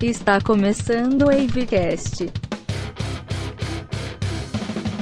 [0.00, 2.30] Está começando o Wavecast.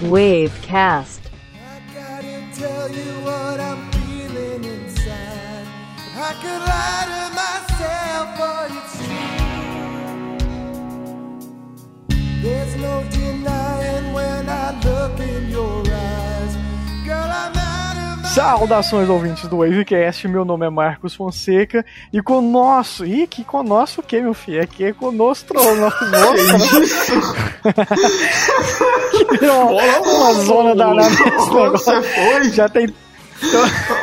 [0.02, 1.22] Wavecast.
[6.24, 6.34] I
[12.84, 13.21] gotta
[18.34, 24.02] Saudações ouvintes do Wavecast, meu nome é Marcos Fonseca e conosco, ih, que conosco o
[24.04, 24.62] que, meu filho?
[24.62, 25.98] Aqui é conosco, nosso
[29.10, 31.72] que virou uma zona danada esse Onde negócio.
[31.72, 32.50] você foi?
[32.52, 32.94] Já tem.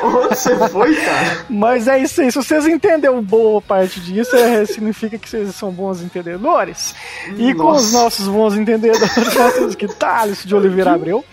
[0.04, 1.46] Onde você foi, cara?
[1.50, 5.72] Mas é isso aí, se vocês entenderam boa parte disso, é, significa que vocês são
[5.72, 6.94] bons entendedores.
[7.36, 8.04] E com os Nossa.
[8.04, 11.26] nossos bons entendedores, nós temos aqui Thales de Oliveira Abreu.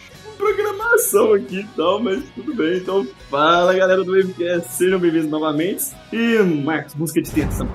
[0.46, 2.76] Programação aqui e tal, mas tudo bem.
[2.78, 5.86] Então, fala galera do Wavecast, sejam bem-vindos novamente.
[6.12, 7.68] E, Marcos, música de tensão.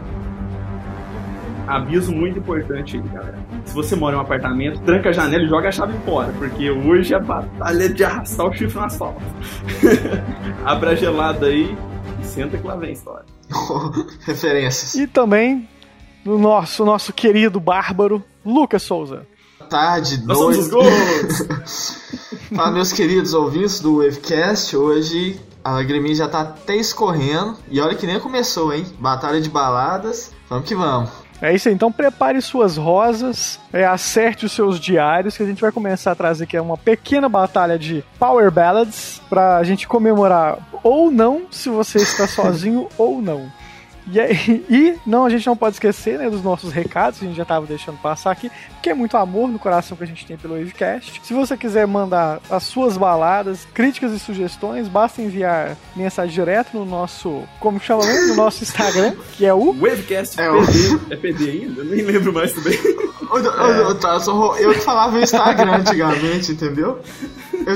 [1.67, 3.39] Aviso muito importante aí, galera.
[3.65, 6.69] Se você mora em um apartamento, tranca a janela e joga a chave fora, porque
[6.69, 9.21] hoje a batalha é de arrastar o chifre no asfalto.
[10.65, 11.75] Abra a gelada aí
[12.21, 13.25] e senta que lá vem a história.
[14.25, 14.95] Referências.
[14.95, 15.67] E também
[16.23, 19.25] do nosso, nosso querido bárbaro Lucas Souza.
[19.69, 20.69] Tarde, Nós somos
[22.53, 24.75] Fala, meus queridos ouvintes do Wavecast.
[24.75, 27.55] Hoje a lagriminha já tá até escorrendo.
[27.69, 28.85] E olha que nem começou, hein?
[28.99, 30.33] Batalha de baladas.
[30.49, 31.09] Vamos que vamos.
[31.41, 35.59] É isso aí, então prepare suas rosas, é, acerte os seus diários, que a gente
[35.59, 41.09] vai começar a trazer aqui uma pequena batalha de Power Ballads pra gente comemorar ou
[41.09, 43.51] não, se você está sozinho ou não.
[44.11, 47.27] E, aí- e não, a gente não pode esquecer né, dos nossos recados, que a
[47.27, 50.25] gente já estava deixando passar aqui, que é muito amor no coração que a gente
[50.25, 51.21] tem pelo Wavecast.
[51.23, 56.85] Se você quiser mandar as suas baladas, críticas e sugestões, basta enviar mensagem direto no
[56.85, 58.27] nosso, como que chama mesmo?
[58.29, 60.99] No nosso Instagram, que é o Wavecast É o- PD.
[61.11, 61.81] É PD ainda?
[61.81, 62.77] Eu nem lembro mais também.
[63.29, 66.99] Ô, ô, ô, tá, só- eu que falava o Instagram antigamente, entendeu?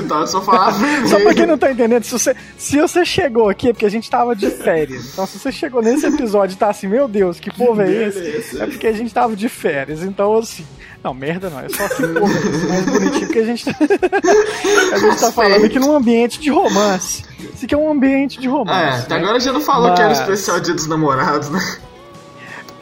[0.08, 3.68] Tava só falava Só pra quem não tá entendendo, se você, se você chegou aqui
[3.68, 5.12] é porque a gente tava de férias.
[5.12, 8.58] Então, se você chegou nesse episódio e tá assim, meu Deus, que povo é esse?
[8.58, 8.64] é?
[8.64, 10.02] É porque a gente tava de férias.
[10.02, 10.66] Então, assim.
[11.04, 13.64] Não, merda não, é só que povo é mais bonitinho que a gente,
[14.92, 17.22] a gente tá falando aqui num ambiente de romance.
[17.54, 19.02] Isso aqui é um ambiente de É, romance.
[19.04, 19.20] até né?
[19.22, 21.60] agora já não falou que era o Mas- especial Dia dos Namorados, né?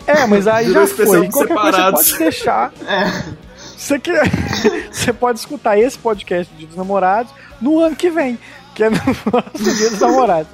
[0.06, 1.06] É, mas aí Virou já foi.
[1.06, 2.06] Qualquer coisa você separados.
[2.12, 2.72] pode deixar.
[2.86, 3.43] É.
[3.76, 4.22] Você, quer...
[4.92, 8.38] você pode escutar esse podcast do Dia dos Namorados no ano que vem,
[8.74, 10.52] que é no próximo Dia dos Namorados.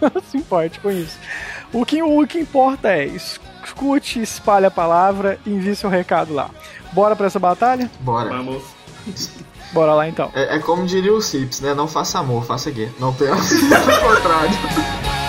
[0.00, 1.16] Não se importe com isso.
[1.72, 6.50] O que, o que importa é escute, espalhe a palavra e envie seu recado lá.
[6.92, 7.90] Bora pra essa batalha?
[8.00, 8.28] Bora.
[8.28, 8.62] Vamos.
[9.72, 10.30] Bora lá então.
[10.34, 11.72] É, é como diria o Cips, né?
[11.72, 12.92] Não faça amor, faça guerra.
[12.98, 15.21] Não pelo pelo contrário.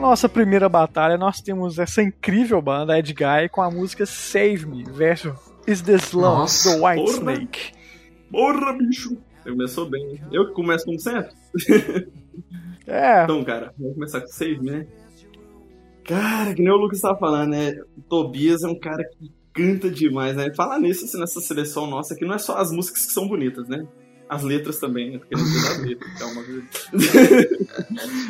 [0.00, 4.84] Nossa primeira batalha, nós temos essa incrível banda, Ed Guy, com a música Save Me,
[4.84, 5.32] versus
[5.66, 7.12] Is This Love, Nossa, do White porra.
[7.34, 7.72] Snake.
[8.30, 9.16] Porra, bicho!
[9.44, 10.20] Começou bem.
[10.32, 11.30] Eu que começo como sempre?
[12.86, 14.86] É, Então, cara, vamos começar com Save Me, né?
[16.02, 17.70] Cara, que nem o Lucas tava falando, né?
[17.96, 20.52] O Tobias é um cara que canta demais, né?
[20.56, 23.68] Falar nisso, assim, nessa seleção nossa aqui, não é só as músicas que são bonitas,
[23.68, 23.86] né?
[24.30, 25.18] As letras também, né?
[25.18, 26.26] Porque não tem das letras, que é.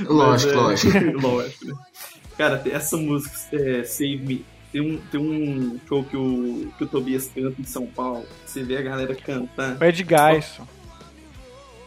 [0.08, 1.20] Lógico, Mas, é, lógico.
[1.28, 1.74] lógico, né?
[2.38, 6.86] Cara, essa música, é, Save Me, tem um, tem um show que o, que o
[6.86, 8.24] Tobias canta em São Paulo.
[8.46, 9.76] Você vê a galera cantando.
[9.78, 10.06] o Ed
[10.38, 10.62] isso.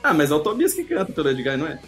[0.03, 1.79] Ah, mas é o Tobias que canta pelo Edgar, não é?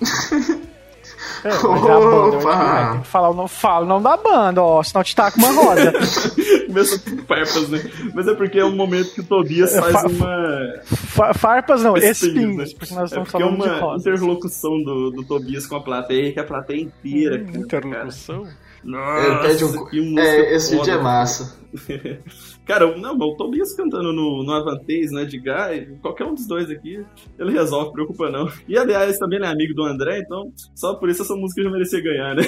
[1.43, 2.91] É, mas é a banda, o Ed Opa!
[2.93, 5.51] Tem que falar o nome, fala o nome da banda, ó, senão te taca uma
[5.51, 5.93] roda.
[6.65, 7.91] Começa com farpas, né?
[8.15, 10.73] Mas é porque é um momento que o Tobias É, faz fa- uma.
[11.15, 12.75] Fa- Farpas não, Espinhos, espinhos, né?
[12.77, 14.01] porque nós É estamos é falando de uma rosas.
[14.05, 18.43] interlocução do, do Tobias com a plateia, que a plateia inteira Hum, canta, interlocução?
[18.43, 18.65] Cara.
[18.85, 19.85] Nossa, um.
[19.87, 20.83] que música É, esse foda.
[20.83, 21.57] vídeo é massa.
[22.65, 26.45] Cara, não, mas o Tobias cantando no, no Avantez, né, de Guy, qualquer um dos
[26.47, 27.03] dois aqui,
[27.39, 28.47] ele resolve, preocupa não.
[28.67, 31.69] E aliás, também ele é amigo do André, então só por isso essa música já
[31.71, 32.43] merecia ganhar, né?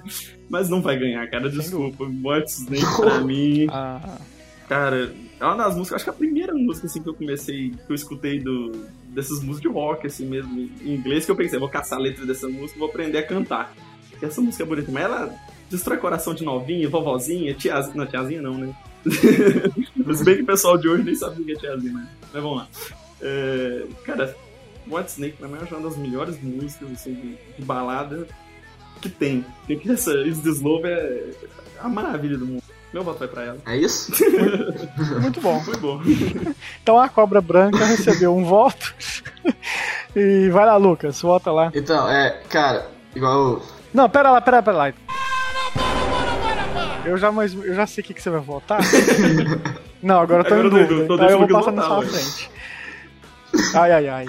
[0.48, 2.04] Mas não vai ganhar, cara, desculpa.
[2.04, 4.18] White Snake pra mim, Ah,
[4.68, 7.90] cara, é uma das músicas, acho que a primeira música assim que eu comecei, que
[7.90, 8.72] eu escutei do,
[9.08, 12.24] dessas músicas de rock, assim mesmo, em inglês, que eu pensei, vou caçar a letra
[12.24, 13.74] dessa música, vou aprender a cantar.
[14.10, 15.34] Porque essa música é bonita, mas ela
[15.70, 18.74] destrói coração de novinha, vovozinha, tiazinha, não, tiazinha não, né?
[19.96, 22.08] Mas bem que o pessoal de hoje nem sabe o que é tiazinha, né?
[22.32, 22.68] Mas vamos lá.
[23.20, 24.34] É, cara,
[24.86, 28.26] White Snake pra mim é uma das melhores músicas assim, de, de balada
[29.00, 29.44] que tem.
[29.66, 31.30] Porque essa Is This Love é
[31.80, 32.63] a maravilha do mundo.
[32.94, 33.58] Meu voto vai pra ela.
[33.66, 34.12] É isso?
[35.20, 35.60] Muito bom.
[35.64, 36.00] Foi bom.
[36.82, 38.94] Então a cobra branca recebeu um voto.
[40.14, 41.72] E vai lá, Lucas, vota lá.
[41.74, 42.86] Então, é, cara,
[43.16, 43.60] igual.
[43.92, 44.92] Não, pera lá, pera, pera lá.
[47.04, 48.80] Eu já, mas, eu já sei o que, que você vai votar.
[50.02, 51.06] Não, agora eu tô Agora em eu tô- dúvida.
[51.08, 52.50] tô Então eu vou passar na eu sua frente.
[53.74, 54.26] Ai, ai, ai.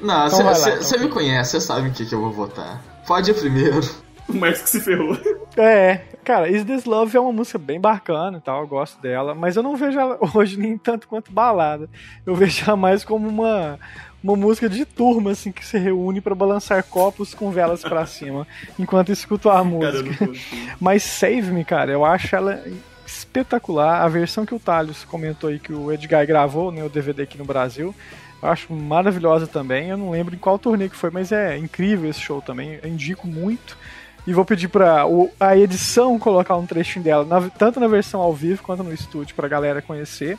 [0.00, 1.08] Não, Então você então, me filho.
[1.10, 2.82] conhece, você sabe o que, que eu vou votar.
[3.06, 3.80] Pode ir primeiro.
[4.28, 5.16] O Marcos que se ferrou.
[5.56, 9.32] É, cara, Is This Love é uma música bem bacana e tal, eu gosto dela,
[9.32, 11.88] mas eu não vejo ela hoje nem tanto quanto balada.
[12.26, 13.78] Eu vejo ela mais como uma,
[14.22, 18.44] uma música de turma, assim, que se reúne pra balançar copos com velas pra cima,
[18.76, 20.26] enquanto escuta a Cara, música.
[20.26, 20.66] consigo.
[20.80, 22.60] Mas Save Me, cara, eu acho ela
[23.06, 24.02] espetacular.
[24.02, 27.38] A versão que o Thales comentou aí, que o Edgar gravou, né, o DVD aqui
[27.38, 27.94] no Brasil,
[28.42, 29.90] eu acho maravilhosa também.
[29.90, 32.78] Eu não lembro em qual turnê que foi, mas é incrível esse show também.
[32.82, 33.78] Eu indico muito.
[34.26, 38.20] E vou pedir pra o- a edição colocar um trechinho dela, na- tanto na versão
[38.20, 40.36] ao vivo quanto no estúdio, pra galera conhecer.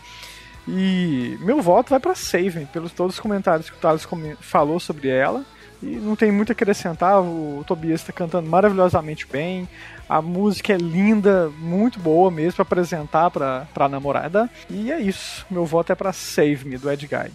[0.68, 4.06] E meu voto vai pra Save Me, pelos todos os comentários que o Thales
[4.42, 5.46] falou sobre ela.
[5.82, 9.70] E não tem muito a acrescentar, o Tobias está cantando maravilhosamente bem.
[10.10, 14.50] A música é linda, muito boa mesmo pra apresentar pra, pra namorada.
[14.70, 15.46] E é isso.
[15.50, 17.32] Meu voto é pra Save Me, do Ed Guy.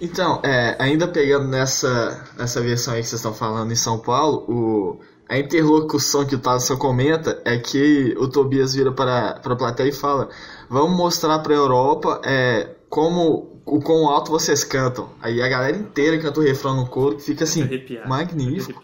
[0.00, 4.44] Então, é, ainda pegando nessa, nessa versão aí que vocês estão falando em São Paulo,
[4.48, 9.56] o, a interlocução que o Thaleson comenta é que o Tobias vira para, para a
[9.56, 10.28] plateia e fala:
[10.68, 15.08] Vamos mostrar para a Europa é, como o quão alto vocês cantam.
[15.22, 18.06] Aí a galera inteira canta o refrão no coro, que fica assim, Arrepiar.
[18.08, 18.82] magnífico.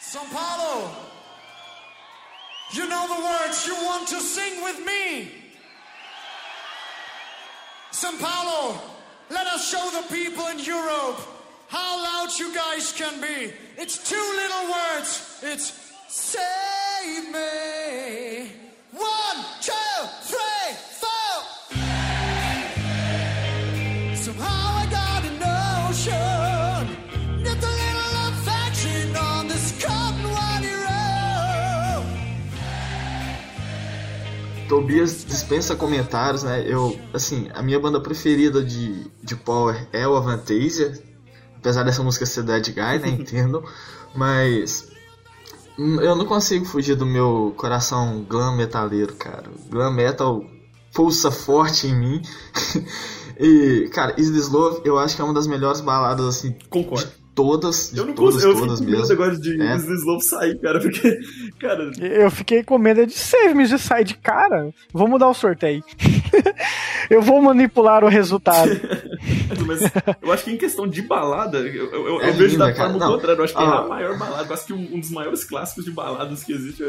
[0.00, 0.90] São Paulo,
[2.74, 5.42] you know the words you want to sing with me.
[7.92, 8.78] São Paulo,
[9.30, 11.18] let us show the people in Europe
[11.72, 13.50] how loud you guys can be.
[13.78, 15.40] It's two little words.
[15.42, 15.72] It's
[16.06, 18.52] save me.
[18.92, 19.38] One,
[19.68, 19.96] two,
[20.30, 20.68] three,
[21.00, 21.34] four.
[24.14, 26.84] Somehow I got a notion
[27.44, 32.04] that the little affection on this cotton whitey road.
[34.68, 36.62] Tobias dispensa comentários, né?
[36.66, 41.11] Eu, assim, a minha banda preferida de, de Power é o Avantasia.
[41.62, 43.08] Apesar dessa música ser do Ed Guy, né?
[43.18, 43.64] Entendo.
[44.14, 44.90] Mas.
[45.78, 49.44] Eu não consigo fugir do meu coração glam metaleiro, cara.
[49.70, 50.44] Glam metal
[50.92, 52.22] pulsa forte em mim.
[53.40, 57.06] e, cara, Is This Love eu acho que é uma das melhores baladas, assim, Concordo.
[57.06, 59.12] de todas, de Eu não todas, consigo, eu todas medo mesmo.
[59.14, 59.76] agora de É.
[59.76, 61.18] Is This Love sair, cara, porque,
[61.58, 64.70] cara, Eu fiquei com medo de Save Me já sair de cara.
[64.92, 65.82] Vou mudar o sorteio.
[67.08, 68.70] eu vou manipular o resultado.
[69.66, 69.80] Mas
[70.22, 72.90] eu acho que em questão de balada, eu, eu- eu É vejo linda, da cara.
[72.90, 73.38] forma contrária.
[73.40, 73.78] Eu acho que é Ah.
[73.78, 74.46] a maior balada.
[74.48, 76.86] Eu acho que um, um dos maiores clássicos de baladas que existe é,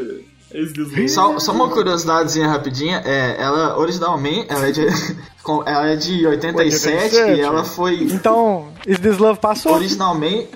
[1.00, 1.08] é.
[1.08, 4.86] Só, só uma curiosidadezinha rapidinha, é, ela originalmente, ela é de,
[5.42, 9.74] com- ela é de 87, 87, e ela foi Então, Is This Love passou?
[9.74, 10.50] originalmente,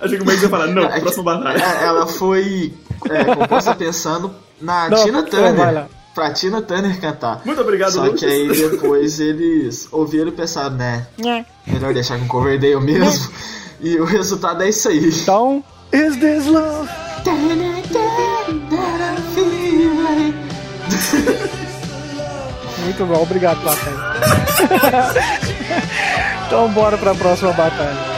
[0.00, 1.58] Achei que o Max ia falar, não, É próxima batalha.
[1.62, 2.74] é, ela foi
[3.10, 5.22] é, composta pensando na Não, Tina.
[5.22, 7.40] Turner, pra Tina Turner cantar.
[7.44, 8.20] Muito obrigado, Só Lucas.
[8.20, 11.44] que aí depois eles ouviram e pensaram, né, Nhé.
[11.66, 13.32] melhor deixar com Coverdale mesmo.
[13.80, 15.08] E o resultado é isso aí.
[15.08, 16.88] Então, Is This Love?
[22.84, 23.96] Muito bom, obrigado, plateia.
[26.46, 28.11] então, bora pra próxima batalha.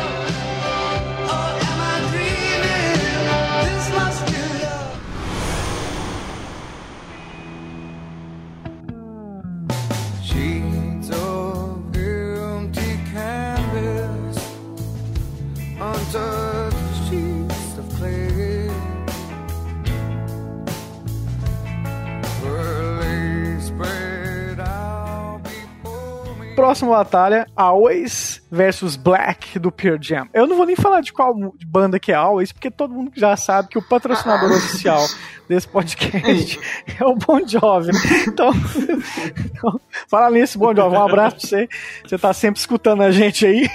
[26.65, 30.29] Próxima batalha, Always versus Black do Pearl Jam.
[30.33, 31.35] Eu não vou nem falar de qual
[31.67, 35.05] banda que é Always, porque todo mundo já sabe que o patrocinador oficial
[35.49, 36.61] desse podcast
[36.99, 37.91] é o Bon Jovi.
[38.27, 38.51] Então,
[39.45, 41.69] então fala nisso, Bon Jovi, um abraço pra você.
[42.05, 43.69] Você tá sempre escutando a gente aí.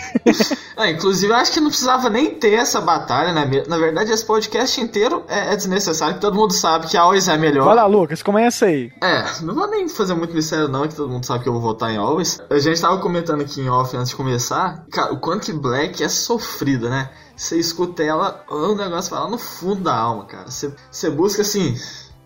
[0.78, 3.64] Ah, inclusive, eu acho que não precisava nem ter essa batalha, né?
[3.68, 7.28] Na verdade, esse podcast inteiro é, é desnecessário, que todo mundo sabe que a Always
[7.28, 7.66] é melhor.
[7.66, 8.92] Vai lá, Lucas, começa aí.
[9.02, 11.62] É, não vou nem fazer muito mistério não, que todo mundo sabe que eu vou
[11.62, 12.40] votar em Always.
[12.50, 16.04] A gente tava comentando aqui em off antes de começar, cara, o quanto que Black
[16.04, 17.10] é sofrida, né?
[17.36, 20.48] Você escuta ela, o negócio vai lá no fundo da alma, cara.
[20.50, 21.76] Você busca assim,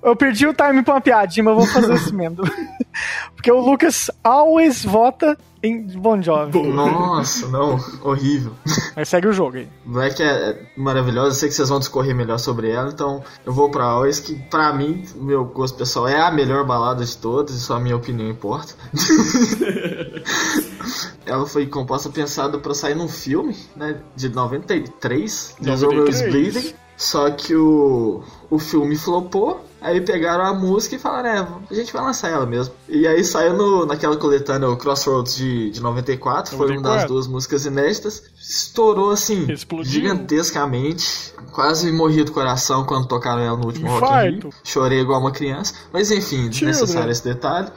[0.03, 2.43] eu perdi o time pra uma piadinha, mas eu vou fazer isso mesmo.
[3.36, 6.62] Porque o Lucas always vota em Bon Jovi.
[6.62, 8.51] Nossa, não, horrível.
[8.95, 9.67] Mas segue o jogo aí.
[9.86, 13.53] Black é é maravilhosa, eu sei que vocês vão discorrer melhor sobre ela, então eu
[13.53, 17.55] vou pra Always, que pra mim, meu gosto pessoal, é a melhor balada de todas,
[17.55, 18.74] e só a minha opinião importa.
[21.25, 26.53] ela foi composta pensada pra sair num filme, né, de 93, There's Always 93.
[26.53, 31.73] Bleeding, só que o, o filme flopou, aí pegaram a música e falaram, é, a
[31.73, 32.73] gente vai lançar ela mesmo.
[32.87, 37.13] E aí saiu no, naquela coletânea, o Crossroads de, de 94, foi uma das 94.
[37.13, 39.91] duas músicas inéditas, estourou assim, Explodiu.
[39.91, 44.37] gigantescamente, quase morri do coração quando tocaram ela no último Rock in Rio.
[44.37, 44.49] Infarto.
[44.63, 47.67] Chorei igual uma criança, mas enfim, desnecessário esse detalhe.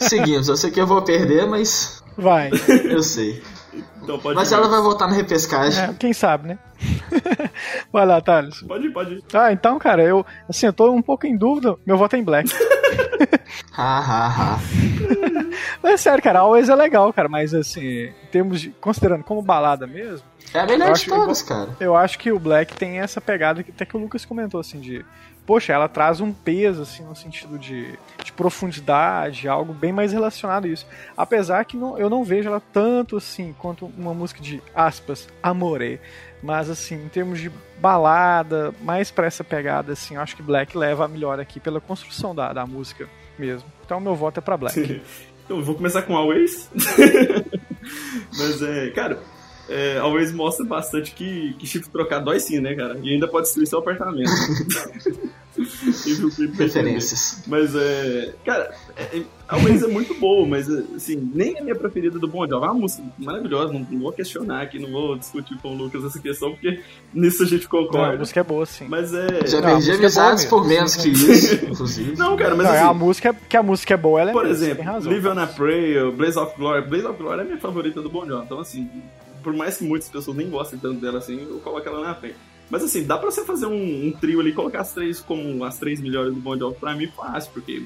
[0.00, 2.50] Seguimos, eu sei que eu vou perder, mas Vai.
[2.90, 3.40] eu sei.
[4.08, 4.54] Então pode Mas ir.
[4.54, 5.84] ela vai voltar na repescagem.
[5.84, 6.58] É, quem sabe, né?
[7.92, 8.62] vai lá, Thales.
[8.62, 9.24] Pode ir, pode ir.
[9.34, 11.76] Ah, então, cara, eu, assim, eu tô um pouco em dúvida.
[11.84, 12.48] Meu voto é em Black.
[13.72, 14.58] Ha, ha, ha.
[15.82, 18.70] Mas é sério, cara, Always é legal, cara, mas assim, em termos de.
[18.80, 21.76] Considerando como balada mesmo, É a melhor Eu de acho todas, cara.
[21.80, 24.80] eu acho que o Black tem essa pegada que até que o Lucas comentou, assim,
[24.80, 25.04] de.
[25.46, 30.66] Poxa, ela traz um peso, assim, no sentido de, de profundidade, algo bem mais relacionado
[30.66, 30.86] a isso.
[31.16, 36.00] Apesar que não, eu não vejo ela tanto assim quanto uma música de aspas, amore.
[36.42, 40.76] Mas assim, em termos de balada, mais pra essa pegada, assim, eu acho que Black
[40.76, 43.08] leva a melhor aqui pela construção da, da música
[43.38, 43.66] mesmo.
[43.86, 45.00] Então meu voto é pra Black.
[45.48, 46.68] Eu vou começar com Always.
[48.36, 49.18] Mas é, cara,
[49.68, 52.98] é, Always mostra bastante que, que chifre trocar dói sim, né, cara?
[53.02, 54.30] E ainda pode destruir seu apartamento.
[55.58, 56.52] Entender.
[56.56, 57.42] Referências.
[57.46, 58.32] Mas é.
[58.44, 62.46] Cara, é, é, Always é muito boa, mas assim, nem é minha preferida do Bon
[62.46, 62.64] Jovi.
[62.66, 66.04] É uma música maravilhosa, não, não vou questionar aqui, não vou discutir com o Lucas
[66.04, 66.80] essa questão, porque
[67.12, 68.18] nisso a gente Não, a concorda.
[68.18, 68.86] música é boa, sim.
[68.88, 69.46] Mas é.
[69.46, 72.16] Já a perdi música é amizades boa por menos que isso, inclusive.
[72.16, 72.88] Não, cara, mas Não, é assim.
[72.90, 74.84] a música que a música é boa, ela é Por mesmo, exemplo.
[75.10, 76.82] Live on a Prayer, Blaze of Glory.
[76.86, 78.44] Blaze of Glory é minha favorita do Bon Jovi.
[78.44, 78.88] Então, assim,
[79.42, 82.36] por mais que muitas pessoas nem gostem tanto dela assim, eu coloco ela na frente.
[82.70, 85.78] Mas assim, dá pra você fazer um, um trio ali, colocar as três como as
[85.78, 87.82] três melhores do Bon Jovi pra mim fácil, porque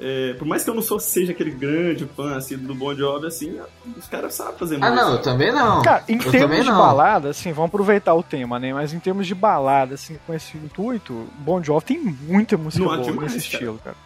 [0.00, 3.26] é, por mais que eu não sou, seja aquele grande fã assim, do Bon Jovi,
[3.26, 3.58] assim,
[3.96, 4.94] os caras sabem fazer Ah, música.
[5.04, 5.82] não, eu também não.
[5.82, 6.78] Cara, em eu termos também de não.
[6.78, 8.72] balada, assim, vamos aproveitar o tema, né?
[8.72, 12.92] Mas em termos de balada, assim, com esse intuito, Bon Jovi tem muita música Não,
[12.94, 13.54] boa demais, nesse cara.
[13.64, 13.96] estilo, cara.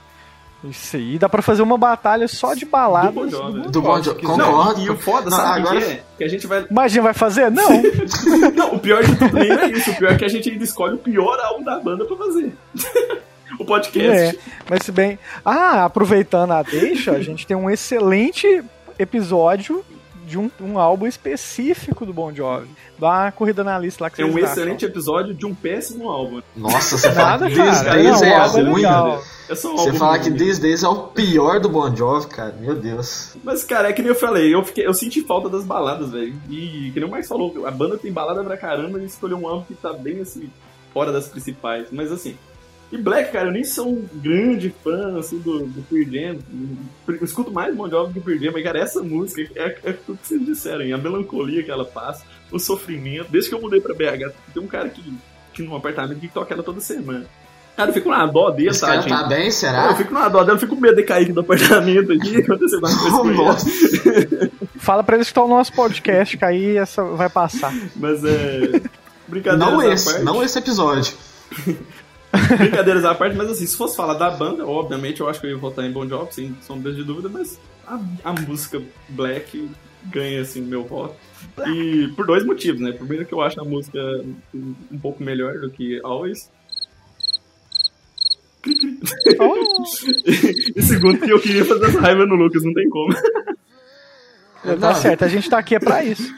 [0.65, 3.65] Isso aí, dá pra fazer uma batalha só de baladas Do Bon Jovi, né?
[3.69, 4.79] Do Bon Jovi, concordo.
[4.79, 6.03] Não, e o foda, Não, sabe agora- que é?
[6.19, 6.67] Que a gente vai.
[6.71, 7.51] Imagina, vai fazer?
[7.51, 7.69] Não!
[8.55, 9.91] Não, o pior de tudo nem é isso.
[9.91, 12.53] O pior é que a gente ainda escolhe o pior álbum da banda pra fazer.
[13.59, 14.37] o podcast.
[14.37, 14.39] é,
[14.71, 15.19] mas se bem...
[15.45, 18.63] Ah, aproveitando a deixa, a gente tem um excelente
[18.99, 19.85] episódio
[20.27, 22.69] de um, um álbum específico do Bon Jovi.
[22.99, 24.53] Dá uma corrida na lista lá que É vocês um acham.
[24.53, 26.41] excelente episódio de um péssimo álbum.
[26.57, 28.03] Nossa, você Nada, que These cara.
[28.03, 28.83] Days é é ruim.
[29.49, 30.31] É só um Você falar que.
[30.31, 32.55] These Days é o pior do Bon Jovi, cara.
[32.59, 33.37] Meu Deus.
[33.43, 36.35] Mas, cara, é que nem eu falei, eu, fiquei, eu senti falta das baladas, velho.
[36.49, 39.47] E que nem o Marcos falou, a banda tem balada pra caramba e escolheu um
[39.49, 40.49] álbum que tá bem assim,
[40.93, 41.89] fora das principais.
[41.91, 42.37] Mas assim.
[42.93, 46.39] E Black, cara, eu nem sou um grande fã assim, do, do Pearl Jam.
[47.09, 49.93] Eu escuto mais Bon Jovi que o Pearl Jam, mas, cara, essa música é, é
[49.95, 50.93] tudo que vocês disseram, hein?
[50.93, 53.31] a melancolia que ela passa, o sofrimento.
[53.31, 55.03] Desde que eu mudei pra BH, tem um cara que,
[55.55, 57.25] que num apartamento que toca ela toda semana.
[57.75, 59.09] Cara, eu fico na dó dele, Esse tá, gente?
[59.09, 59.95] tá bem, Eu será?
[59.97, 62.75] fico na dó dela, eu fico com medo de cair aqui do apartamento aqui, acontecer
[62.77, 63.65] alguma coisa
[64.53, 64.69] com.
[64.79, 67.73] Fala pra eles que estão no nosso podcast, que aí essa vai passar.
[67.97, 68.83] Mas é.
[69.27, 70.25] Brincadeiras Não esse, parte.
[70.25, 71.15] não esse episódio.
[72.59, 75.51] Brincadeiras à parte, mas assim, se fosse falar da banda, obviamente eu acho que eu
[75.51, 79.69] ia votar em Bon Jovi, sem sombra de dúvida, mas a, a música Black
[80.07, 81.15] ganha assim meu voto.
[81.67, 82.93] E por dois motivos, né?
[82.93, 84.01] Primeiro que eu acho a música
[84.55, 86.51] um, um pouco melhor do que Always.
[89.39, 89.85] Oh,
[90.77, 93.13] E segundo que eu queria fazer essa raiva no Lucas, não tem como.
[94.63, 94.95] tá Não.
[94.95, 96.33] certo, a gente tá aqui é pra isso.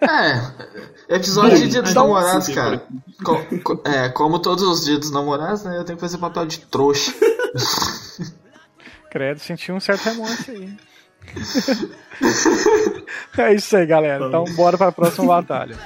[0.00, 2.82] É, episódio de dia dos namorados, cara.
[3.24, 5.78] Co- co- é, como todos os dias dos namorados, né?
[5.78, 7.12] Eu tenho que fazer papel de trouxa.
[9.10, 10.76] Credo, senti um certo remorso aí.
[13.38, 14.26] é isso aí, galera.
[14.26, 15.76] Então bora pra próxima batalha.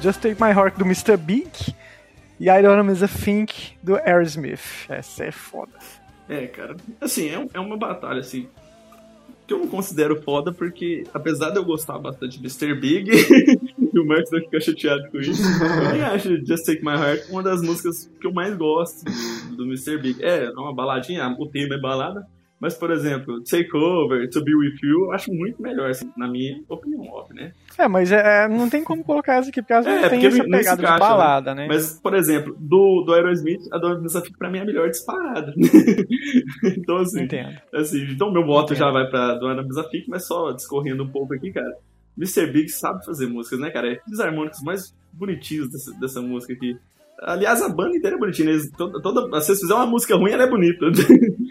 [0.00, 1.16] Just Take My Heart do Mr.
[1.16, 1.50] Big
[2.38, 4.86] e I Don't Miss a Think do Aerosmith.
[4.88, 5.72] Essa é foda.
[6.28, 6.76] É, cara.
[7.00, 8.48] Assim, é, é uma batalha, assim.
[9.46, 12.78] Que eu não considero foda, porque apesar de eu gostar bastante de Mr.
[12.78, 13.10] Big,
[13.92, 17.30] e o Marcos vai ficar chateado com isso, eu nem acho Just Take My Heart
[17.30, 19.04] uma das músicas que eu mais gosto
[19.56, 19.98] do Mr.
[19.98, 20.22] Big.
[20.22, 22.26] É, é uma baladinha, o tema é balada,
[22.60, 26.28] mas, por exemplo, Take Over, To Be With You, eu acho muito melhor, assim, na
[26.28, 27.52] minha opinião, óbvio, né?
[27.78, 30.26] É, mas é, é, não tem como colocar essa aqui, porque elas É, não tem
[30.26, 31.66] essa pegada de encaixa, balada, né?
[31.68, 35.54] Mas, por exemplo, do, do Aerosmith, a Dona Fica pra mim é a melhor disparada.
[36.76, 37.60] então, assim, Entendo.
[37.72, 38.86] assim, então meu voto Entendo.
[38.86, 41.72] já vai pra Dona Vanessa mas só discorrendo um pouco aqui, cara.
[42.16, 42.50] Mr.
[42.50, 43.92] Big sabe fazer músicas, né, cara?
[43.92, 46.76] É um dos harmônicos mais bonitinhos dessa, dessa música aqui.
[47.20, 48.50] Aliás, a banda inteira é bonitinha.
[48.50, 50.86] Eles, toda, toda, se vocês fizerem uma música ruim, ela é bonita.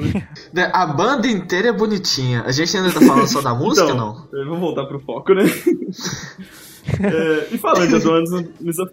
[0.00, 0.28] Né?
[0.52, 2.42] Né, A banda inteira é bonitinha.
[2.46, 4.44] A gente ainda tá falando só da música, Então, não?
[4.44, 5.44] Vamos voltar pro foco, né?
[7.02, 8.30] É, e falando de Adonis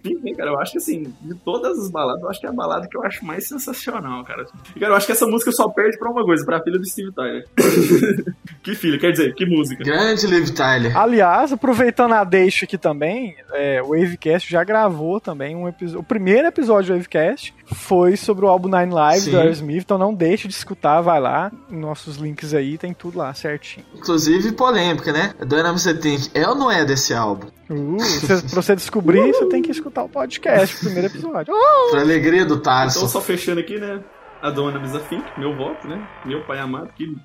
[0.02, 2.50] Pink, né, cara, eu acho que assim, de todas as baladas, eu acho que é
[2.50, 4.46] a balada que eu acho mais sensacional, cara.
[4.76, 6.86] E, cara, eu acho que essa música só perde pra uma coisa, pra filha do
[6.86, 7.46] Steve Tyler.
[8.64, 9.84] que filha, quer dizer, que música.
[9.84, 10.98] Grande Liv Tyler.
[10.98, 16.00] Aliás, aproveitando a deixa aqui também, é, o Wavecast já gravou também um episódio.
[16.00, 19.32] O primeiro episódio do Wavecast foi sobre o álbum Nine Lives Sim.
[19.32, 21.52] do Aerosmith, então não deixe de escutar, vai lá.
[21.70, 23.86] Nossos links aí, tem tudo lá certinho.
[23.96, 25.34] Inclusive, polêmica, né?
[25.46, 27.48] Dynamite Você Think é ou não é desse álbum?
[27.70, 31.54] Uh, cê- pra você descobrir, você tem que escutar o podcast, o primeiro episódio.
[31.54, 31.92] Oh!
[31.92, 33.08] Pra alegria do Então, Thaleson.
[33.08, 34.02] só fechando aqui, né?
[34.42, 36.08] A Dona Misa Fink, meu voto, né?
[36.26, 37.16] Meu pai amado, que,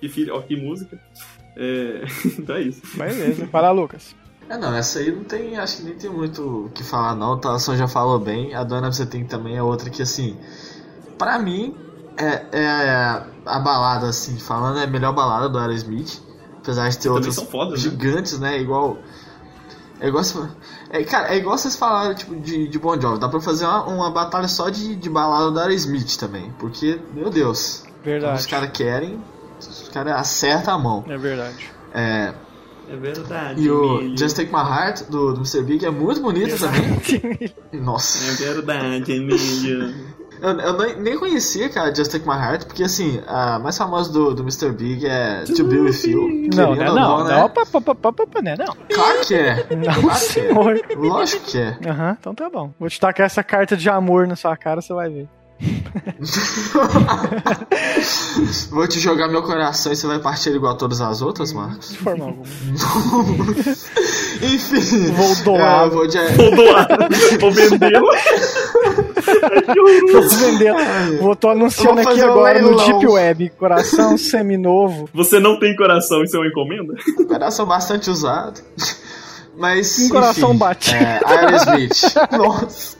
[0.00, 0.98] que filho, ó, que música.
[1.56, 2.04] É,
[2.38, 2.80] então é isso.
[2.96, 4.14] Beleza, vai lá, Lucas.
[4.48, 7.32] É, não, essa aí não tem, acho que nem tem muito o que falar, não.
[7.32, 8.54] O Thaleson já falou bem.
[8.54, 10.36] A Dona Você Think também é outra que, assim,
[11.18, 11.76] pra mim,
[12.16, 16.20] é, é a balada, assim, falando, é a melhor balada do Aerosmith.
[16.58, 17.76] Apesar de ter Também outras né?
[17.76, 18.60] gigantes, né?
[18.60, 18.98] Igual.
[20.00, 20.24] É igual,
[20.90, 23.20] é, cara, é igual vocês falaram, tipo, de, de Bon Jovi.
[23.20, 26.50] Dá pra fazer uma, uma batalha só de, de balada do Aerosmith também.
[26.58, 28.48] Porque, meu Deus, quando os Verdade.
[28.48, 29.22] caras querem,
[29.58, 31.04] os caras acertam a mão.
[31.06, 31.70] É verdade.
[31.92, 32.32] É,
[32.88, 33.60] É verdade.
[33.62, 34.16] e o.
[34.16, 35.62] Just Take My Heart do, do Mr.
[35.62, 37.52] Big é muito bonito também.
[37.82, 38.24] Nossa.
[38.42, 39.94] É verdade, Emílio.
[40.40, 44.34] Eu, eu nem, conhecia, cara, Just Take My Heart, porque assim, a mais famosa do,
[44.34, 44.70] do Mr.
[44.70, 46.48] Big é To Be With You.
[46.54, 47.36] Não, não, ou não, né?
[47.36, 48.74] não, pa, pa, pa, pa, pa, pa, né, não.
[48.92, 49.66] Claro que é.
[49.70, 50.16] Não, Claro que é.
[50.16, 50.80] senhor.
[50.96, 51.78] Lógico que é.
[51.86, 52.72] Aham, então tá bom.
[52.78, 55.28] Vou te tacar essa carta de amor na sua cara, você vai ver.
[58.70, 61.90] Vou te jogar meu coração e você vai partir igual a todas as outras, Marcos?
[61.90, 62.46] De forma alguma.
[64.42, 65.12] Enfim.
[65.12, 65.86] Vou doar.
[65.86, 66.18] é, vou de...
[66.18, 66.88] Vou doar.
[67.40, 68.08] Vou vendê-lo.
[70.12, 70.72] Vou vender.
[71.20, 72.76] Vou tô anunciando vou aqui um agora no.
[72.76, 73.50] Deep Web.
[73.58, 75.10] Coração seminovo.
[75.12, 76.94] Você não tem coração, isso é uma encomenda?
[77.28, 78.62] coração bastante usado.
[79.60, 79.98] Mas.
[79.98, 80.96] Um coração enfim, batido.
[80.96, 82.14] É, Aerosmith.
[82.32, 82.96] Nossa.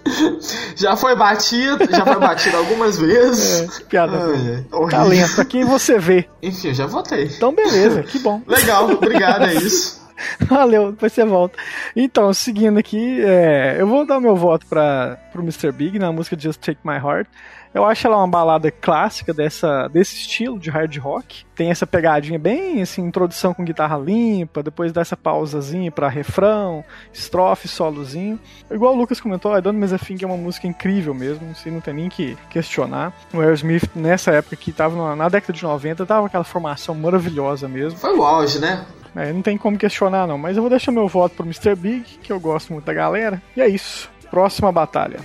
[0.76, 3.78] Já foi batido, já foi batido algumas É, vezes.
[3.88, 4.12] piada.
[4.16, 4.64] Ai.
[4.90, 6.28] Talento, aqui você vê.
[6.42, 7.24] Enfim, eu já votei.
[7.24, 8.42] Então beleza, que bom.
[8.46, 9.98] Legal, obrigado, é isso.
[10.50, 11.58] Valeu, depois você volta.
[11.96, 15.72] Então, seguindo aqui, é, eu vou dar meu voto para pro Mr.
[15.72, 17.26] Big na música Just Take My Heart.
[17.72, 21.44] Eu acho ela uma balada clássica dessa, desse estilo de hard rock.
[21.54, 26.84] Tem essa pegadinha bem assim, introdução com guitarra limpa, depois dá essa pausazinha para refrão,
[27.12, 28.40] estrofe, solozinho.
[28.70, 31.70] Igual o Lucas comentou, I Don't Miss a Thing é uma música incrível mesmo, assim,
[31.70, 33.12] não tem nem que questionar.
[33.32, 37.68] O Aerosmith, nessa época que tava na, na década de 90, tava aquela formação maravilhosa
[37.68, 37.98] mesmo.
[37.98, 38.84] Foi o auge, né?
[39.14, 40.38] É, não tem como questionar, não.
[40.38, 41.74] Mas eu vou deixar meu voto pro Mr.
[41.74, 43.42] Big, que eu gosto muito da galera.
[43.56, 44.10] E é isso.
[44.30, 45.18] Próxima batalha.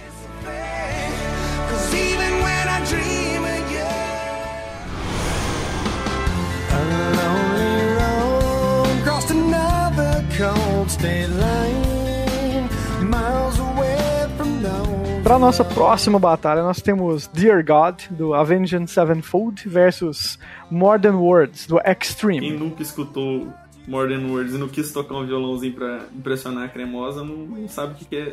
[15.24, 20.38] Pra nossa próxima batalha, nós temos Dear God, do Avenged Sevenfold, versus
[20.70, 22.52] More Than Words, do Quem Extreme.
[22.52, 23.48] nunca escutou
[23.88, 27.68] More Than Words e não quis tocar um violãozinho pra impressionar a cremosa, não, não
[27.68, 28.32] sabe o que, que é.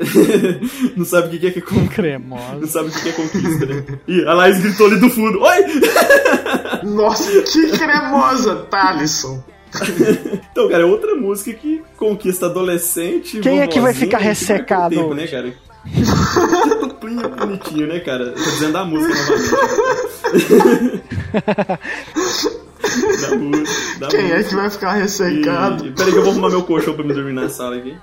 [0.95, 2.67] não sabe o que, que é que é con- Não Cremosa.
[2.67, 3.99] sabe o que, que é conquista, né?
[4.07, 5.41] Ih, a Laís gritou ali do fundo.
[5.41, 5.65] Oi!
[6.85, 9.43] Nossa, que cremosa, Thalisson.
[10.53, 13.41] Então, cara, é outra música que conquista adolescente.
[13.41, 15.55] Quem é que vai ficar ressecado Tempo, né, cara?
[17.39, 18.33] Bonitinho, né, cara?
[18.33, 20.33] Tô dizendo da música novamente.
[23.23, 23.99] da música.
[23.99, 24.49] Da Quem é música.
[24.49, 25.87] que vai ficar ressecado?
[25.87, 27.97] E, peraí que eu vou arrumar meu colchão pra me dormir na sala aqui.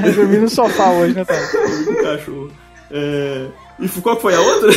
[0.00, 1.56] Vai dormir no sofá hoje, né, Tati?
[2.02, 2.50] Cachorro.
[2.90, 3.46] É...
[3.80, 4.70] E qual que foi a outra?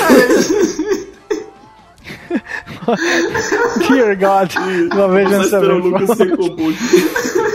[3.87, 4.53] Dear God,
[4.89, 6.49] do Só Avenged esperando o Lucas se Sevenfold.
[6.49, 7.47] recompor aqui.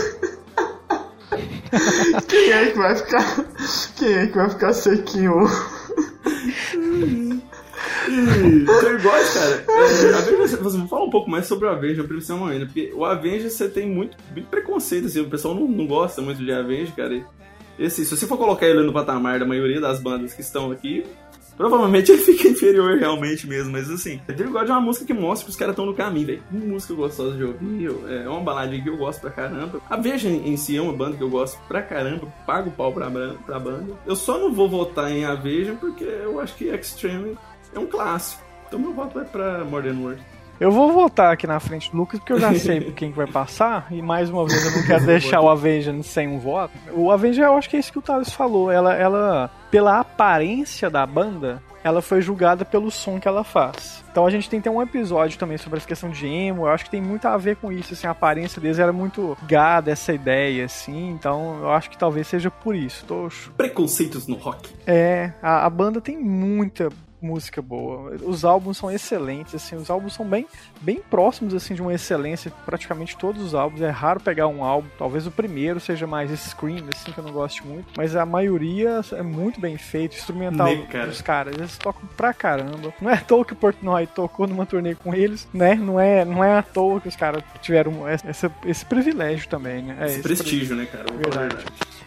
[2.27, 3.45] Quem é que vai ficar.
[3.97, 5.47] Quem é que vai ficar sequinho?
[6.75, 8.53] E
[9.01, 13.67] God, cara, é, falar um pouco mais sobre o Avengers, principalmente, porque o Avengers você
[13.67, 17.13] tem muito, muito preconceito, assim, o pessoal não, não gosta muito de Avengers, cara.
[17.13, 17.25] E,
[17.79, 20.71] e assim, se você for colocar ele no patamar da maioria das bandas que estão
[20.71, 21.05] aqui,
[21.57, 25.45] provavelmente ele fica inferior realmente mesmo, mas assim, Dear God é uma música que mostra
[25.45, 26.43] que os caras estão no caminho, velho.
[26.51, 29.81] Música gostosa de ouvir, é uma baladinha que eu gosto pra caramba.
[29.89, 32.91] A Veja em si é uma banda que eu gosto pra caramba, pago o pau
[32.91, 33.09] pra,
[33.45, 33.93] pra banda.
[34.05, 37.37] Eu só não vou votar em A Veja porque eu acho que Extreme
[37.73, 38.43] é um clássico.
[38.67, 40.21] Então meu voto vai pra Modern World.
[40.59, 43.27] Eu vou votar aqui na frente do Lucas, porque eu já sei quem que vai
[43.27, 46.73] passar, e mais uma vez eu não quero deixar o Avengers sem um voto.
[46.93, 48.71] O Avengers, eu acho que é isso que o Thales falou.
[48.71, 54.03] Ela, ela, pela aparência da banda, ela foi julgada pelo som que ela faz.
[54.09, 56.67] Então a gente tem ter um episódio também sobre essa questão de emo.
[56.67, 59.35] Eu acho que tem muito a ver com isso, assim, a aparência deles era muito
[59.43, 61.09] gada essa ideia, assim.
[61.09, 63.03] Então eu acho que talvez seja por isso.
[63.05, 64.69] Tô Preconceitos no rock.
[64.87, 66.89] é, a, a banda tem muita
[67.23, 68.11] música boa.
[68.23, 70.45] Os álbuns são excelentes, assim, os álbuns são bem,
[70.81, 73.81] bem próximos assim de uma excelência, praticamente todos os álbuns.
[73.81, 77.31] É raro pegar um álbum, talvez o primeiro seja mais Scream, assim, que eu não
[77.31, 81.07] gosto muito, mas a maioria é muito bem feito, instrumental Né, cara?
[81.07, 82.93] dos caras, eles tocam pra caramba.
[83.01, 85.75] Não é à toa que o Portnoy tocou numa turnê com eles, né?
[85.75, 89.97] Não é, não é à toa que os caras tiveram essa, esse privilégio também, né?
[89.99, 91.05] É, Esse prestígio, né, cara?
[91.09, 91.65] A Verdade.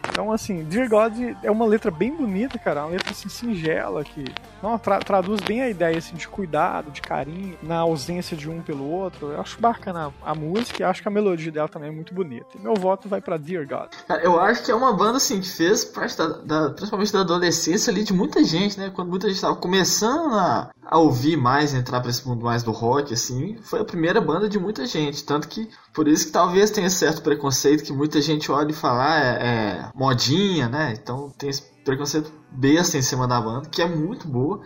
[0.09, 2.83] Então, assim, Dear God é uma letra bem bonita, cara.
[2.83, 4.25] Uma letra assim, singela, que
[4.63, 8.63] não, tra- traduz bem a ideia assim, de cuidado, de carinho, na ausência de um
[8.63, 9.33] pelo outro.
[9.33, 12.15] Eu acho bacana a, a música e acho que a melodia dela também é muito
[12.15, 12.47] bonita.
[12.55, 13.89] E meu voto vai pra Dear God.
[14.09, 17.21] Cara, eu acho que é uma banda assim que fez parte da, da- principalmente da
[17.21, 18.91] adolescência ali de muita gente, né?
[18.95, 22.71] Quando muita gente tava começando a, a ouvir mais, entrar pra esse mundo mais do
[22.73, 25.25] rock, assim, foi a primeira banda de muita gente.
[25.25, 29.15] Tanto que por isso que talvez tenha certo preconceito que muita gente olha e fala,
[29.15, 30.95] ah, é, é modinha, né?
[31.01, 34.61] Então tem esse preconceito besta em cima da banda, que é muito boa.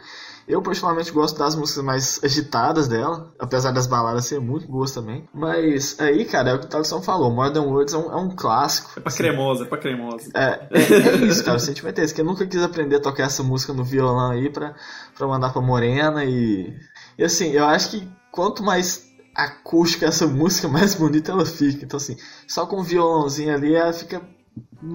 [0.48, 5.28] Eu particularmente gosto das músicas mais agitadas dela, apesar das baladas serem muito boas também.
[5.32, 8.34] Mas aí, cara, é o que o Thaleson falou, Modern Words é um, é um
[8.34, 8.90] clássico.
[8.96, 10.30] É pra cremosa, é pra cremosa.
[10.34, 13.00] É, é, é isso, cara, o sentimento é esse, que eu nunca quis aprender a
[13.00, 14.74] tocar essa música no violão aí pra,
[15.16, 16.74] pra mandar pra Morena e...
[17.16, 21.84] E assim, eu acho que quanto mais acústica essa música, mais bonita ela fica.
[21.84, 22.16] Então assim,
[22.48, 24.20] só com o violãozinho ali, ela fica.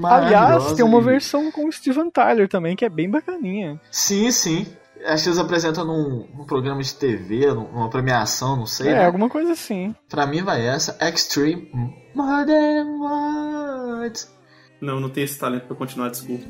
[0.04, 3.80] Aliás, tem uma versão com o Steven Tyler também, que é bem bacaninha.
[3.92, 4.66] Sim, sim.
[5.06, 8.88] Acho que eles apresentam num, num programa de TV, num- numa premiação, não sei.
[8.90, 9.06] É, né?
[9.06, 9.94] alguma coisa assim.
[10.10, 11.70] Pra mim vai essa, Extreme
[12.16, 14.34] Modern Words.
[14.82, 16.44] Não, não tenho esse talento pra continuar, desculpa.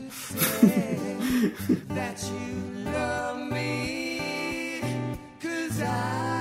[1.93, 4.79] that you love me.
[5.41, 6.34] Cause I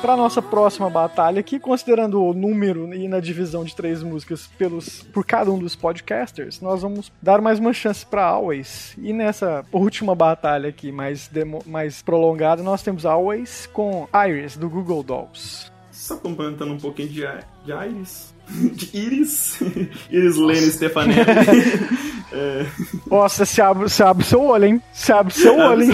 [0.00, 5.02] Pra nossa próxima batalha aqui, considerando o número e na divisão de três músicas pelos,
[5.12, 8.94] por cada um dos podcasters, nós vamos dar mais uma chance pra Always.
[8.96, 14.70] E nessa última batalha aqui, mais, demo- mais prolongada, nós temos Always com Iris, do
[14.70, 15.70] Google Dolls.
[15.90, 17.26] Só complementando um pouquinho de,
[17.64, 18.34] de Iris.
[18.48, 19.58] De Iris.
[20.10, 21.20] Iris Lene Stefanelli.
[22.32, 22.64] é,
[23.10, 24.82] Nossa, se abre, se abre seu olho, hein?
[24.92, 25.90] Se abre seu olho, hein?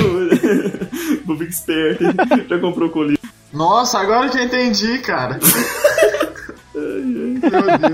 [1.24, 2.04] Vou ficar esperto.
[2.48, 3.18] Já comprou colírio.
[3.54, 5.38] Nossa, agora que eu entendi, cara.
[6.74, 7.34] Meu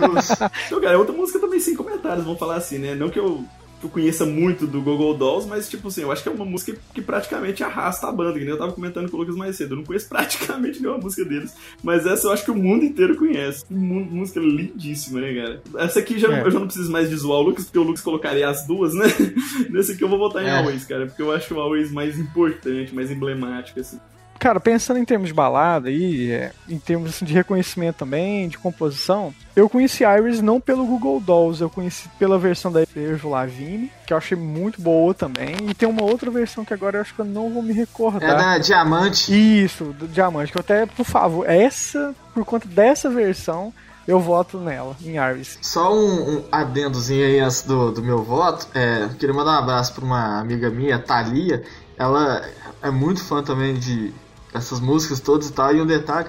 [0.08, 0.30] Deus.
[0.66, 2.94] Então, cara, é outra música também sem comentários, vamos falar assim, né?
[2.94, 3.44] Não que eu,
[3.78, 6.44] que eu conheça muito do Google Dolls, mas, tipo assim, eu acho que é uma
[6.46, 9.56] música que praticamente arrasta a banda, que nem eu tava comentando com o Lucas mais
[9.56, 9.72] cedo.
[9.74, 13.16] Eu não conheço praticamente nenhuma música deles, mas essa eu acho que o mundo inteiro
[13.16, 13.64] conhece.
[13.68, 15.62] Música lindíssima, né, cara?
[15.84, 16.42] Essa aqui já, É.
[16.42, 18.94] eu já não preciso mais de zoar o Lucas, porque o Lucas colocaria as duas,
[18.94, 19.06] né?
[19.68, 20.58] Nesse aqui eu vou votar em É.
[20.58, 23.98] Always, cara, porque eu acho o Always mais importante, mais emblemático, assim.
[24.40, 28.56] Cara, pensando em termos de balada aí, é, em termos assim, de reconhecimento também, de
[28.56, 33.92] composição, eu conheci Iris não pelo Google Dolls, eu conheci pela versão da Ervo Lavigne,
[34.06, 37.14] que eu achei muito boa também, e tem uma outra versão que agora eu acho
[37.14, 38.34] que eu não vou me É recordar.
[38.34, 39.30] da Diamante.
[39.30, 43.74] Isso, do Diamante, que eu até, por favor, essa, por conta dessa versão,
[44.08, 45.58] eu voto nela, em Iris.
[45.60, 48.66] Só um, um adendozinho aí antes do, do meu voto.
[48.74, 51.62] É, queria mandar um abraço pra uma amiga minha, Thalia.
[51.98, 52.42] Ela
[52.82, 54.10] é muito fã também de
[54.54, 55.74] essas músicas todas e tal.
[55.74, 56.28] E um detalhe,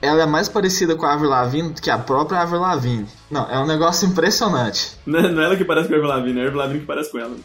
[0.00, 3.06] ela é mais parecida com a Avril Lavigne do que a própria Avril Lavigne.
[3.30, 4.96] Não, é um negócio impressionante.
[5.06, 6.80] Não é não é ela que parece com a Erva Lavigne, é a Erva Lavigne
[6.80, 7.36] que parece com ela.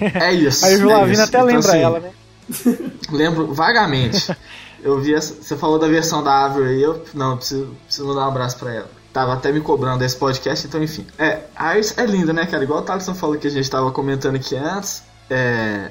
[0.00, 0.64] É isso.
[0.64, 1.22] A Ervo é Lavigne isso.
[1.22, 2.10] até Então, lembra assim, ela, né?
[3.10, 4.34] Lembro vagamente.
[4.82, 5.34] Eu vi essa.
[5.34, 7.04] Você falou da versão da Árvore aí, eu.
[7.14, 8.90] Não, eu preciso, preciso mandar um abraço pra ela.
[9.12, 11.06] Tava até me cobrando esse podcast, então enfim.
[11.18, 12.62] É, a Iris é linda, né, cara?
[12.62, 15.02] Igual o Thaleson falou que a gente tava comentando aqui antes.
[15.28, 15.90] É.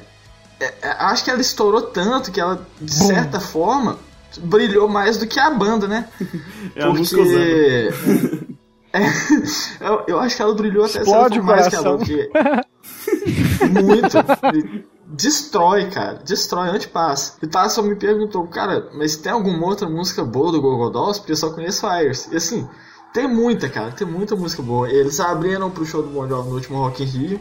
[0.59, 3.97] é, é, acho que ela estourou tanto que ela, de certa forma,
[4.39, 6.07] brilhou mais do que a banda, né?
[6.75, 7.37] É usando.
[8.93, 8.99] É,
[9.81, 12.29] eu, eu acho que ela brilhou até Explode certo o mais que a porque
[13.83, 14.17] muito.
[15.05, 16.19] Destrói, cara.
[16.25, 17.37] Destrói onde passa.
[17.41, 21.19] E Tasson me perguntou, cara, mas tem alguma outra música boa do Google Dolls?
[21.19, 22.27] Porque eu só conheço Fires.
[22.31, 22.67] E assim,
[23.13, 23.91] tem muita, cara.
[23.91, 24.89] Tem muita música boa.
[24.89, 27.39] Eles abriram pro show do Bon Jovi no último Rock in Rio.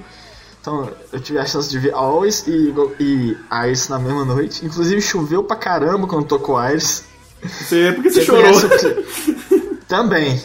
[0.67, 4.67] Então eu tive a chance de ver Always e, e Iris na mesma noite.
[4.67, 7.05] Inclusive choveu pra caramba quando tocou Iris.
[7.41, 9.05] Você, porque você Você chorou.
[9.87, 10.43] Também.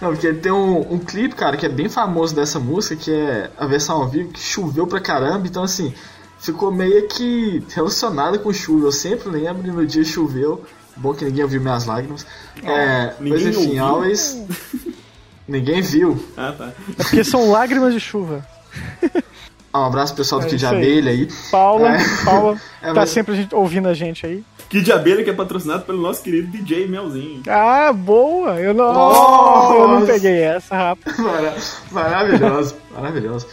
[0.00, 3.48] Não, porque tem um, um clipe, cara, que é bem famoso dessa música, que é
[3.56, 5.94] a versão ao vivo, que choveu pra caramba, então assim,
[6.40, 8.88] ficou meio que relacionado com chuva.
[8.88, 10.64] Eu sempre lembro e no dia choveu.
[10.96, 12.26] Bom que ninguém ouviu minhas lágrimas.
[12.60, 13.84] é, mas ninguém enfim, ouviu?
[13.84, 14.42] Always.
[15.46, 16.24] ninguém viu.
[16.36, 16.72] Ah, tá.
[16.98, 18.44] É porque são lágrimas de chuva.
[19.74, 20.66] Um abraço pro pessoal do É Kid de.
[20.66, 21.28] Abelha aí.
[21.50, 22.24] Paula, É.
[22.24, 24.44] Paula É, tá mas- sempre a gente, ouvindo a gente aí.
[24.68, 27.42] Kid Abelha que é patrocinado pelo nosso querido DJ Melzinho.
[27.48, 28.58] Ah, boa!
[28.60, 29.74] Eu não, Nossa!
[29.78, 31.16] eu não peguei essa, rapaz.
[31.18, 31.54] Mara-
[31.90, 33.46] Maravilhoso, maravilhoso.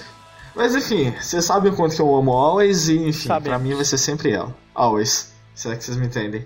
[0.55, 3.47] Mas enfim, vocês sabem o quanto que eu amo Always e enfim, Sabemos.
[3.49, 4.53] pra mim vai ser sempre ela.
[4.75, 5.31] Always.
[5.55, 6.45] Será que vocês me entendem?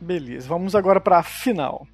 [0.00, 1.86] Beleza, vamos agora pra final.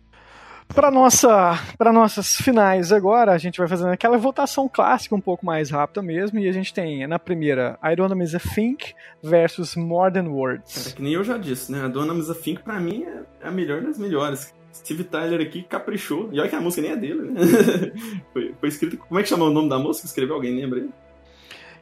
[0.68, 5.46] Para nossa, para nossas finais agora, a gente vai fazendo aquela votação clássica um pouco
[5.46, 8.94] mais rápida mesmo, e a gente tem na primeira I Don't Know Is a Think
[9.22, 10.92] versus More Than É Words.
[10.92, 11.83] que nem eu já disse, né?
[11.85, 13.07] A Dona Misa Fink, pra mim,
[13.40, 14.55] é a melhor das melhores.
[14.74, 16.29] Steve Tyler aqui caprichou.
[16.33, 17.40] E olha que a música nem é dele, né?
[18.33, 18.98] foi, foi escrito.
[18.98, 20.07] Como é que chama o nome da música?
[20.07, 20.90] Escreveu alguém, lembra aí?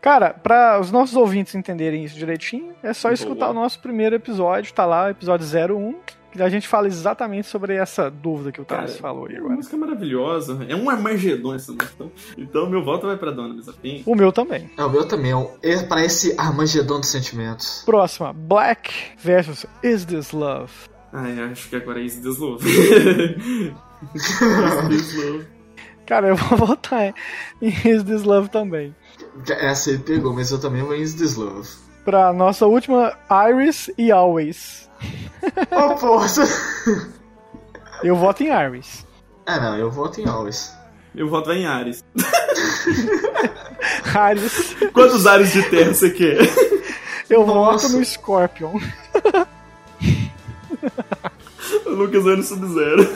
[0.00, 3.14] Cara, para os nossos ouvintes entenderem isso direitinho, é só Boa.
[3.14, 7.74] escutar o nosso primeiro episódio, tá lá, episódio 01, que a gente fala exatamente sobre
[7.74, 9.56] essa dúvida que o Thales falou aí É uma agora.
[9.56, 10.66] música maravilhosa.
[10.68, 11.92] É um Armagedon essa música.
[11.94, 14.02] Então, então meu voto vai pra Dona Misa Fink.
[14.06, 14.70] O meu também.
[14.76, 17.82] É o meu também, é é pra esse Armagedon dos sentimentos.
[17.84, 20.72] Próxima, Black versus Is This Love?
[21.12, 22.64] Ai, acho que agora é Is This Love.
[24.14, 24.38] Is
[24.88, 25.46] This Love.
[26.06, 27.14] Cara, eu vou votar
[27.62, 28.94] em Is This Love também.
[29.48, 31.68] Essa ele pegou, mas eu também vou em Is This Love.
[32.04, 33.16] Pra nossa última,
[33.50, 34.90] Iris e Always.
[36.00, 36.42] Poxa!
[38.02, 39.06] Eu voto em Iris.
[39.46, 40.72] É, não, eu voto em Always.
[41.14, 42.04] Meu voto em Ares.
[44.32, 44.76] Iris.
[44.92, 46.38] Quantos ares de terra você quer?
[47.30, 47.86] Eu Nossa.
[47.88, 48.72] voto no Scorpion.
[51.86, 53.08] Lucas vai no Sub-Zero.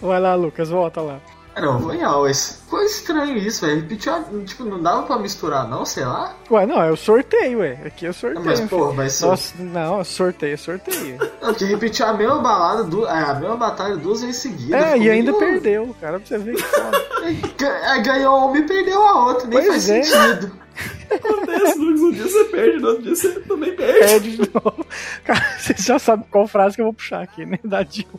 [0.00, 1.20] Vai lá, Lucas, volta lá.
[1.54, 2.60] É, não, eu vou em Always.
[2.64, 3.80] Ficou estranho isso, velho.
[3.80, 6.34] Repetiu, a- tipo, não dava pra misturar, não, sei lá.
[6.50, 7.76] Ué, não, é o sorteio, ué.
[7.84, 8.44] Aqui é o sorteio.
[8.44, 9.26] Mas, pô, vai ser.
[9.26, 11.18] Nossa, não, sorteio, sorteio.
[11.42, 13.04] Não, porque repetiu a mesma balada, du...
[13.06, 14.80] é, a mesma batalha duas vezes seguidas.
[14.80, 17.04] É, e ainda meio- perdeu, cara, pra você ver que foda.
[17.58, 20.02] Ga- é, Ganhou uma e perdeu a outra, nem Pois faz é.
[20.02, 20.52] sentido.
[21.10, 22.00] Acontece, Lucas.
[22.00, 23.98] Um dia você perde, no outro dia você também perde.
[23.98, 24.86] Perde de novo.
[25.24, 27.58] Cara, vocês já sabem qual frase que eu vou puxar aqui, né?
[27.64, 28.12] Da Dilma.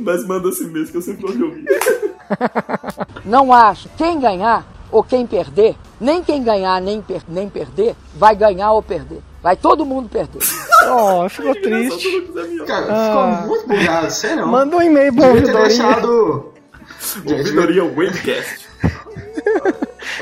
[0.00, 1.64] Mas manda assim mesmo que eu sempre vou ouvir.
[3.24, 3.88] Não acho.
[3.96, 8.82] Quem ganhar ou quem perder, nem quem ganhar nem, per- nem perder, vai ganhar ou
[8.82, 9.20] perder.
[9.42, 10.40] Vai todo mundo perder.
[10.88, 12.08] Ó, ficou triste.
[12.62, 12.64] é.
[12.64, 13.36] Cara, Ah.
[13.36, 14.46] ficou muito bugado, sério.
[14.46, 15.68] Manda um e-mail pra Devia ter ouvidoria.
[15.68, 16.52] deixado.
[17.26, 18.64] Ouvidoria Wavecast.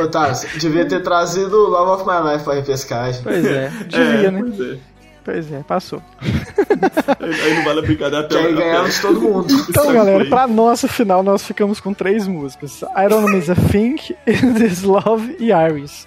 [0.00, 3.22] Ô, Tarso, devia ter trazido Love of My Life pra repescagem.
[3.22, 4.40] Pois é, devia, é, né?
[4.40, 4.78] Pois é.
[5.24, 6.02] Pois é, passou.
[7.20, 9.54] Aí, não vale a brincadeira Que aí ganhava de todo mundo.
[9.68, 14.16] Então, galera, pra nossa final, nós ficamos com três músicas: Iron Man is a Think,
[14.26, 16.06] Is This Love e Iris.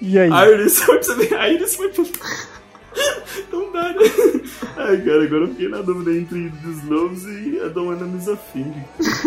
[0.00, 0.30] E aí?
[0.30, 1.52] Iris, você vê?
[1.52, 2.06] Iris foi pro.
[3.52, 4.00] Não dá, né?
[4.76, 8.28] Ai, cara, agora eu fiquei na dúvida entre This Loves e a Don't Wanna Miss
[8.28, 8.74] a Thing.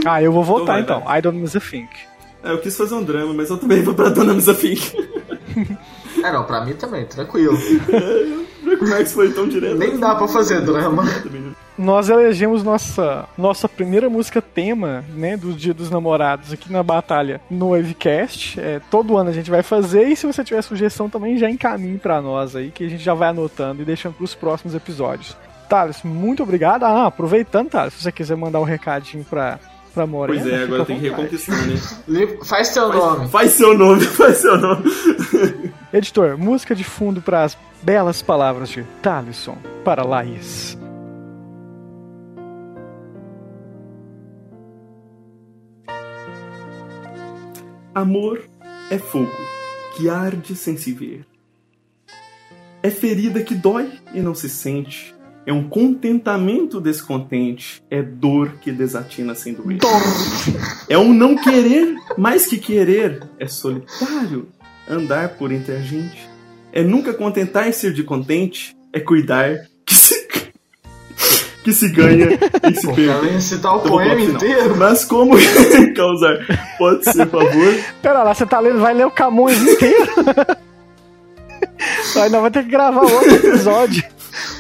[0.06, 1.18] Ah, eu vou votar Então então.
[1.18, 1.90] I don't miss a think.
[2.44, 4.78] É, eu quis fazer um drama, mas eu também vou pra Dona Miss a Thing.
[6.24, 7.58] É, não, pra mim também, tranquilo.
[8.80, 9.76] Como é que foi tão direto?
[9.76, 11.04] Nem dá pra fazer drama.
[11.78, 17.42] Nós elegemos nossa, nossa primeira música tema, né, do Dia dos Namorados aqui na batalha
[17.50, 18.60] no Wavecast.
[18.60, 21.98] É, todo ano a gente vai fazer e se você tiver sugestão também já encaminhe
[21.98, 25.36] pra nós aí, que a gente já vai anotando e deixando pros próximos episódios.
[25.68, 26.84] Thales, muito obrigado.
[26.84, 29.60] Ah, aproveitando, Thales, se você quiser mandar um recadinho pra,
[29.94, 30.42] pra Morena.
[30.42, 31.76] Pois é, agora tem que reconquistar, né?
[32.46, 33.28] Faz teu nome.
[33.28, 34.84] Faz seu nome, faz seu nome.
[35.92, 40.76] Editor, música de fundo para as belas palavras de Thaleson para Laís.
[47.94, 48.44] Amor
[48.90, 49.32] é fogo
[49.96, 51.28] que arde sem se ver.
[52.82, 55.14] É ferida que dói e não se sente.
[55.46, 57.84] É um contentamento descontente.
[57.90, 59.78] É dor que desatina sem doer.
[60.90, 63.30] É um não querer mais que querer.
[63.40, 64.48] É solitário
[64.90, 66.35] andar por entre a gente.
[66.76, 68.76] É nunca contentar e ser de contente.
[68.94, 70.28] É cuidar que se,
[71.64, 72.30] que se ganha
[72.70, 73.26] e se Ela perde.
[73.26, 74.76] ia recitar o vou poema inteiro.
[74.76, 75.36] Mas como
[75.96, 76.38] causar?
[76.78, 77.74] Pode ser, por favor.
[78.02, 80.12] Pera lá, você tá lendo, vai ler o Camões inteiro?
[82.18, 84.04] Aí nós vamos ter que gravar outro episódio.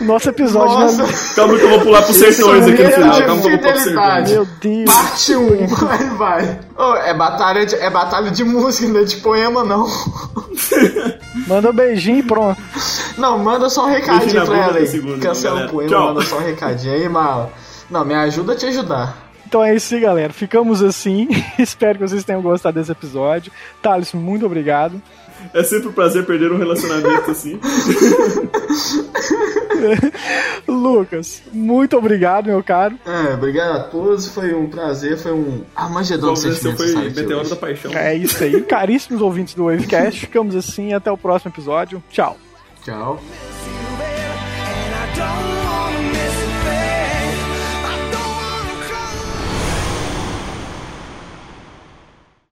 [0.02, 0.80] O nosso episódio.
[0.80, 1.14] Nossa, né?
[1.36, 3.14] Calma que eu vou pular pro sertões aqui no final.
[3.16, 4.32] de Calma que eu vou pular pro sertões.
[4.32, 4.86] Meu Deus.
[4.86, 5.68] parte 1.
[5.68, 6.60] Vai, vai.
[6.78, 9.88] Ô, é, batalha de, é batalha de música, não é de poema, não.
[11.48, 12.62] Manda um beijinho e pronto.
[13.18, 15.20] Não, manda só um recadinho pra ela aí.
[15.20, 16.08] Cancela o poema, Tchau.
[16.08, 17.52] manda só um recadinho aí, mala.
[17.90, 19.26] Não, me ajuda a te ajudar.
[19.48, 20.34] Então é isso aí, galera.
[20.34, 21.28] Ficamos assim.
[21.58, 23.52] Espero que vocês tenham gostado desse episódio.
[23.82, 25.02] Thales, muito obrigado.
[25.54, 27.60] É sempre um prazer perder um relacionamento assim.
[30.68, 32.98] Lucas, muito obrigado, meu caro.
[33.06, 36.92] É, obrigado a todos, foi um prazer, foi um armagedão de sentimentos.
[36.92, 37.50] foi Meteoro hoje.
[37.50, 37.92] da Paixão.
[37.94, 38.62] É isso aí.
[38.62, 40.22] Caríssimos ouvintes do Wavecast.
[40.22, 40.94] Ficamos assim.
[40.94, 42.04] Até o próximo episódio.
[42.10, 42.38] Tchau.
[42.84, 43.20] Tchau.